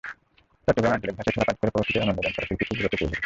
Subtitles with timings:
[0.65, 3.19] চট্টগ্রামের আঞ্চলিক ভাষায় ছড়া পাঠ করে প্রবাসীদের আনন্দ দেন ছড়াশিল্পী সুব্রত চৌধুরি।